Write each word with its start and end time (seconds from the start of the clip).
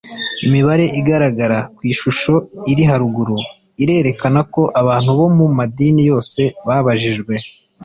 Imibare 0.47 0.85
igaragara 0.99 1.57
ku 1.75 1.81
ishusho 1.91 2.33
iri 2.71 2.83
haruguru 2.89 3.37
irerekana 3.83 4.39
ko 4.53 4.61
abantu 4.81 5.09
bo 5.17 5.27
mu 5.37 5.47
madini 5.57 6.01
yose 6.09 6.41
babajijwe 6.67 7.33